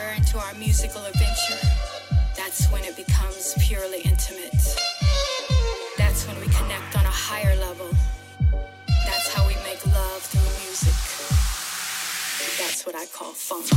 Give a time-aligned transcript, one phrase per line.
[0.00, 1.58] into our musical adventure,
[2.34, 4.52] that's when it becomes purely intimate.
[5.98, 7.90] That's when we connect on a higher level.
[9.04, 10.94] That's how we make love through music.
[12.58, 13.68] That's what I call funk.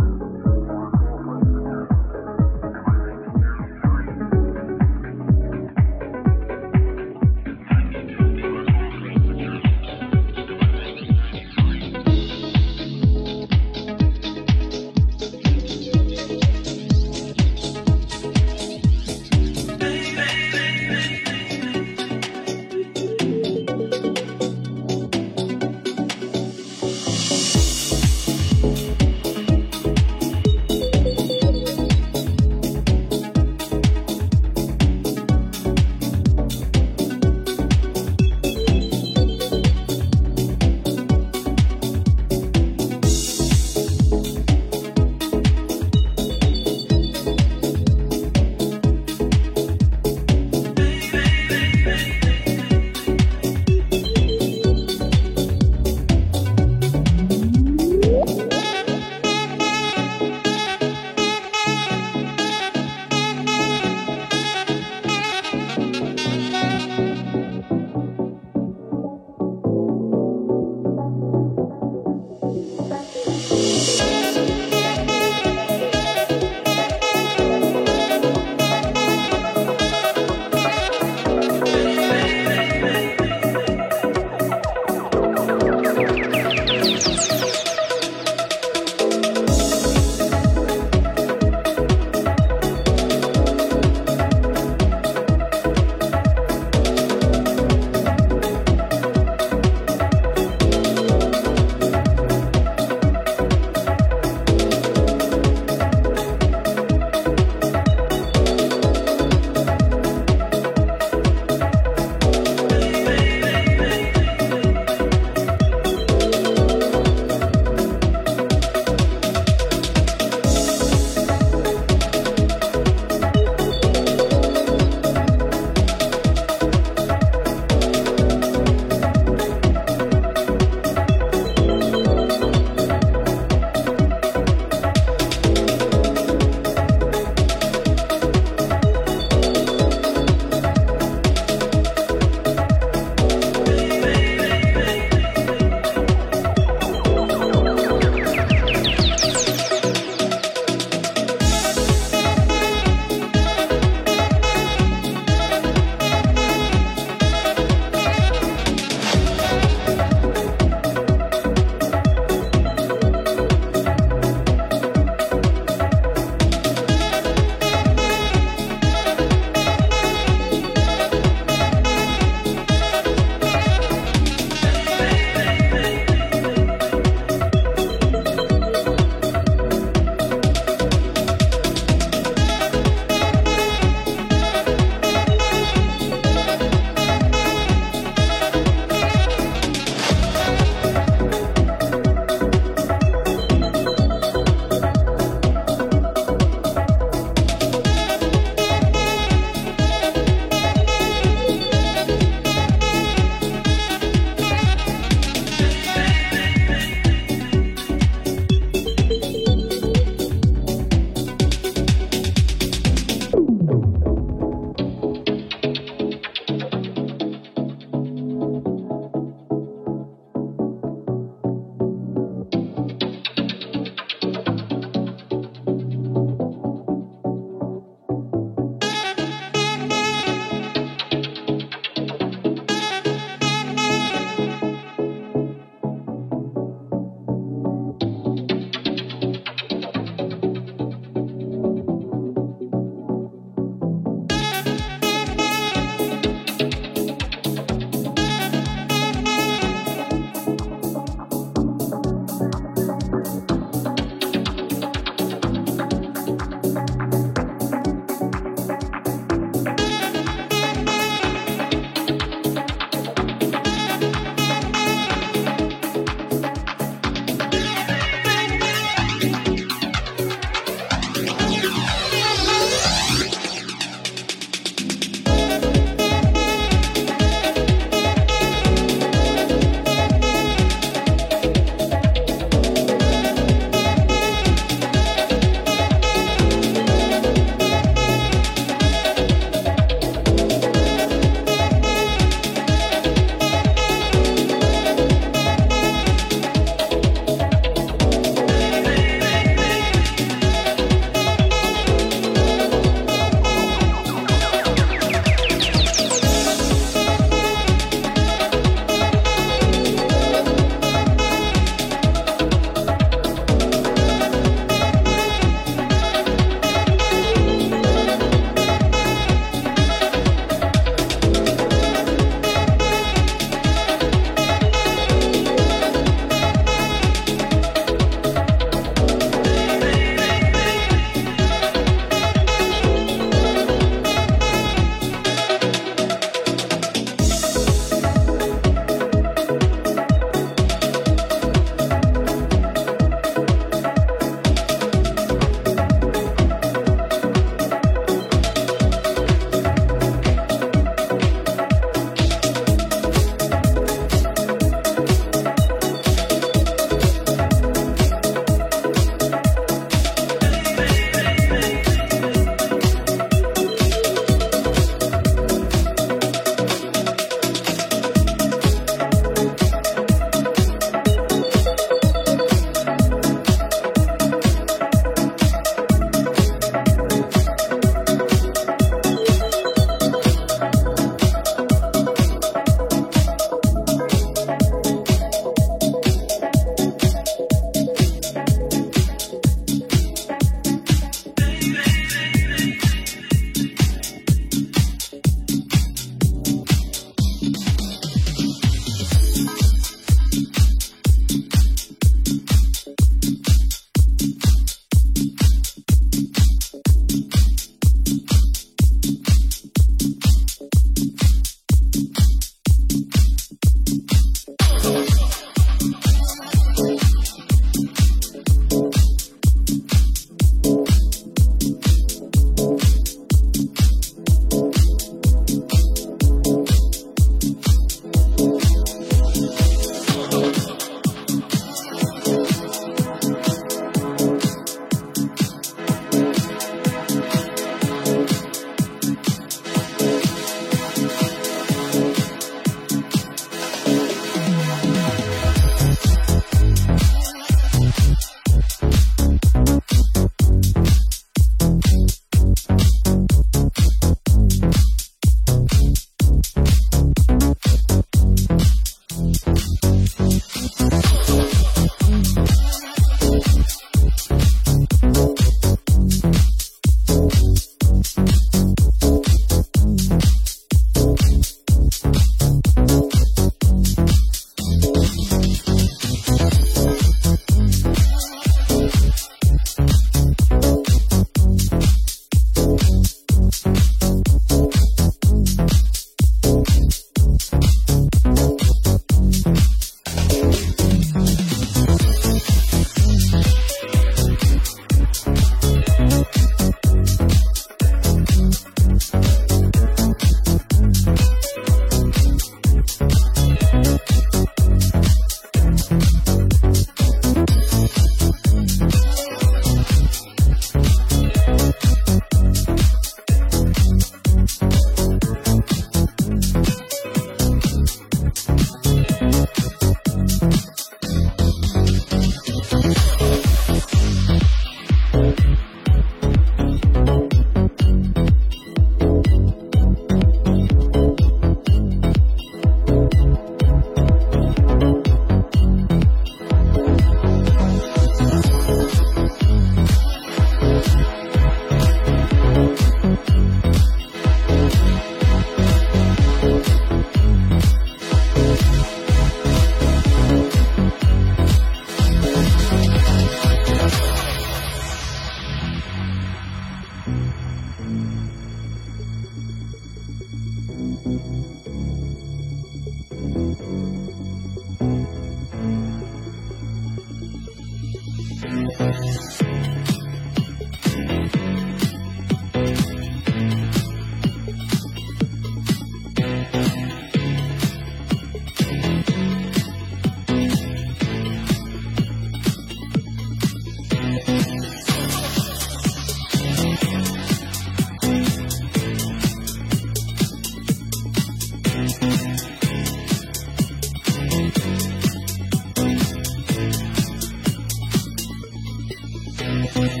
[599.76, 600.00] Thank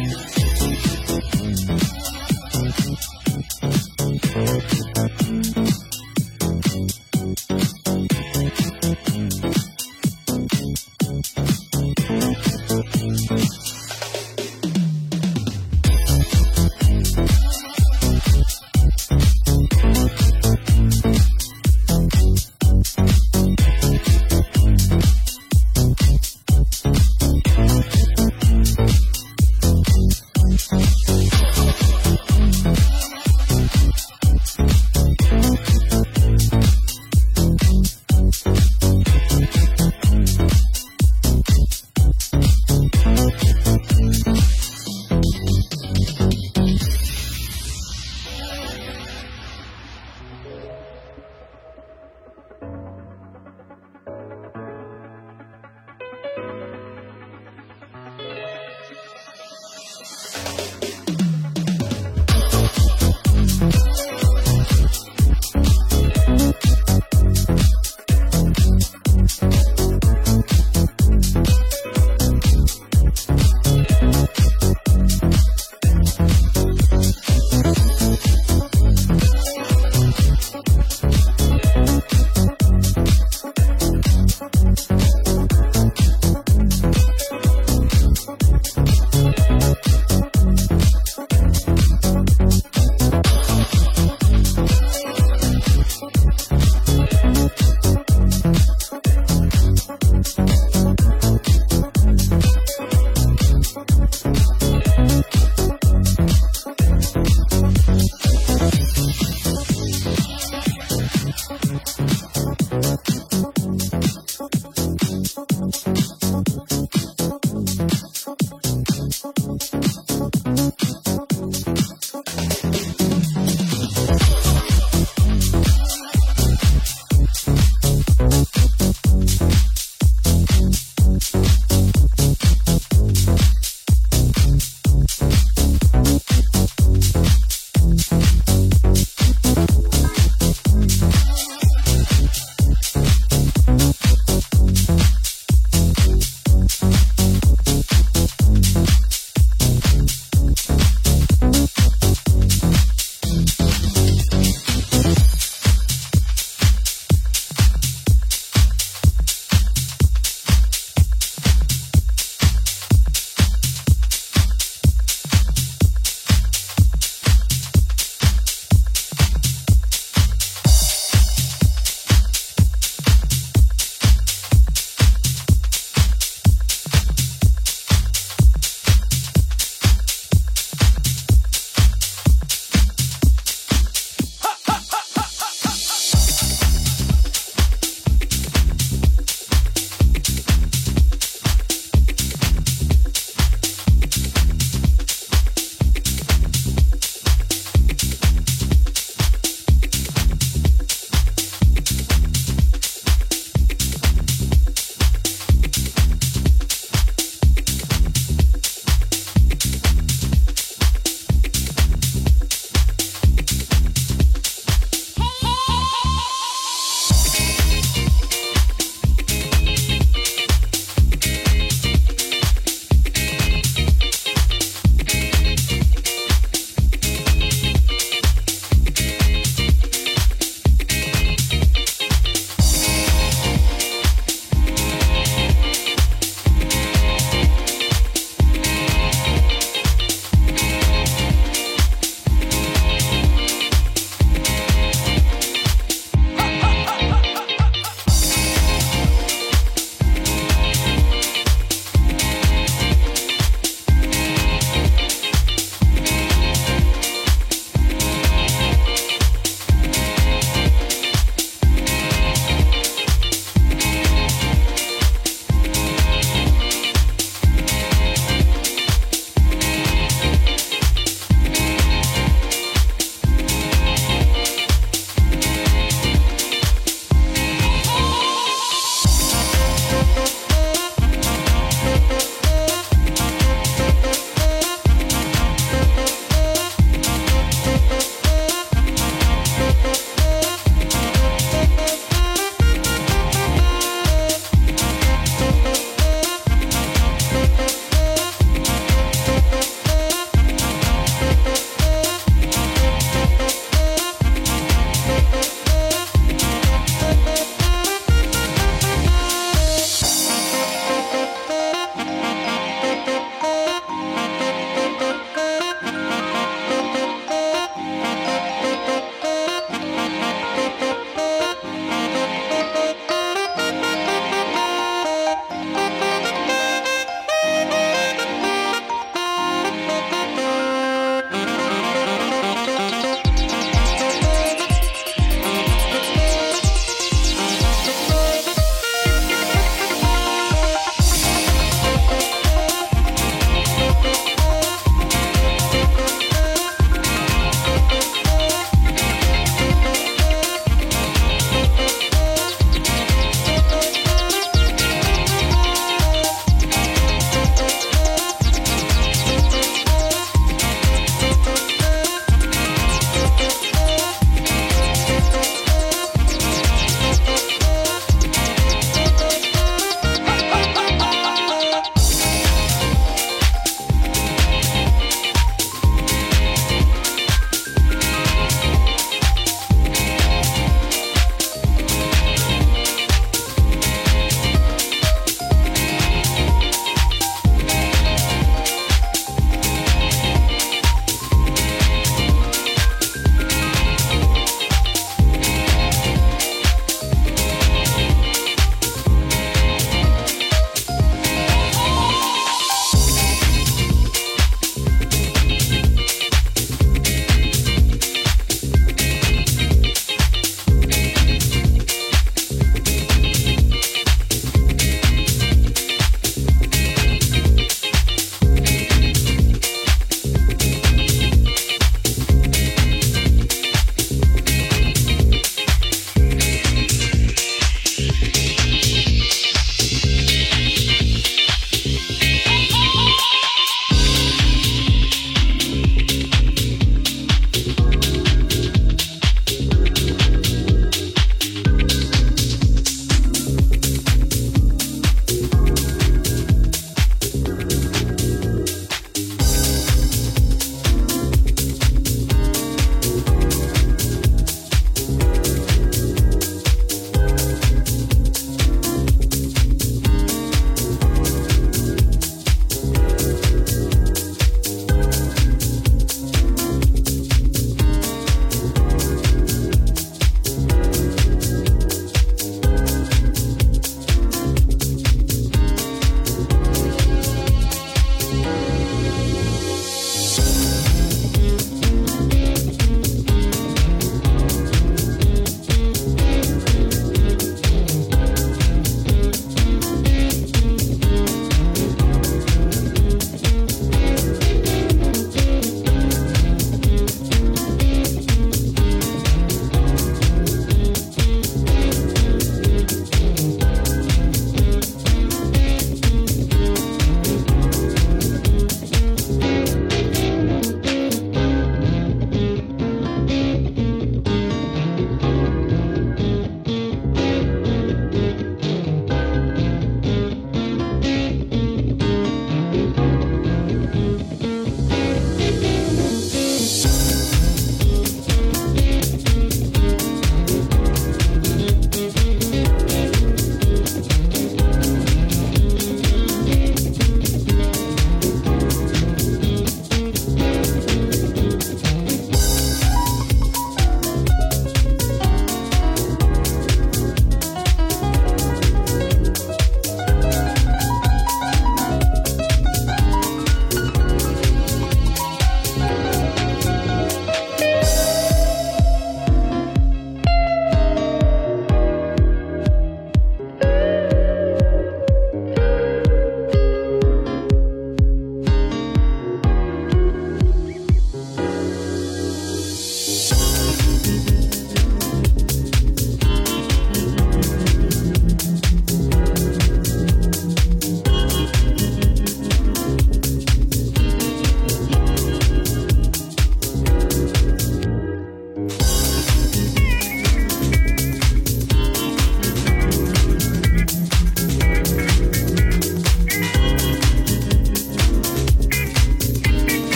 [1.70, 2.05] you.